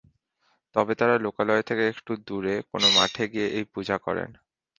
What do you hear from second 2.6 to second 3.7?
কোনো মাঠে গিয়ে এই